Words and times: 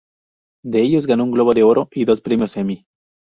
De 0.65 0.81
ellos, 0.81 1.05
ganó 1.05 1.25
un 1.25 1.31
Globo 1.31 1.53
de 1.53 1.61
Oro 1.61 1.87
y 1.91 2.05
dos 2.05 2.21
premios 2.21 2.57
Emmy. 2.57 2.87